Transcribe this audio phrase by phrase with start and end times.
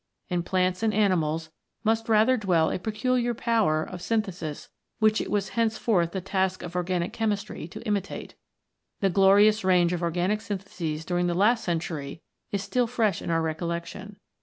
[0.29, 1.51] In plants and animals
[1.83, 6.75] must rather dwell a peculiar power of synthesis which it was henceforth the task of
[6.75, 8.33] Organic Chemistry to imitate.
[9.01, 13.43] The glorious range of organic syntheses during the last century is still fresh in our
[13.43, 14.15] recollection.